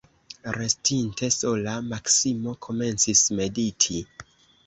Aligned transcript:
Restinte 0.53 1.27
sola, 1.35 1.75
Maksimo 1.91 2.55
komencis 2.67 3.23
mediti. 3.41 4.01